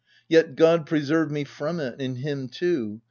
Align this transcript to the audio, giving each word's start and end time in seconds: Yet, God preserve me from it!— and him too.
Yet, 0.27 0.55
God 0.55 0.87
preserve 0.87 1.29
me 1.29 1.43
from 1.43 1.79
it!— 1.79 2.01
and 2.01 2.17
him 2.17 2.47
too. 2.49 2.99